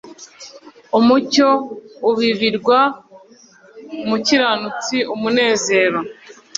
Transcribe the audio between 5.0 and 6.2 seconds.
Umunezero